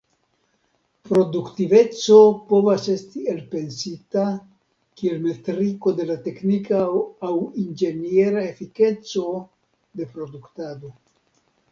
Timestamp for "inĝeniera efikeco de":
7.65-10.11